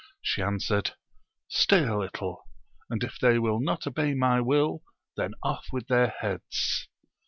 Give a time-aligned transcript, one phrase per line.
[0.19, 0.95] She answered,
[1.47, 2.47] Stay a little,
[2.89, 4.81] and if they will not obey my will,
[5.15, 6.87] then ofif with their heads.